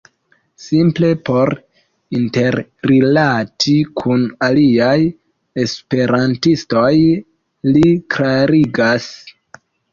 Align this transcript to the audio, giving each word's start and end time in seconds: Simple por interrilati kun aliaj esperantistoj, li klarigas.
Simple 0.67 1.09
por 1.29 1.51
interrilati 2.19 3.75
kun 4.03 4.25
aliaj 4.49 4.97
esperantistoj, 5.67 6.91
li 7.79 7.87
klarigas. 8.17 9.11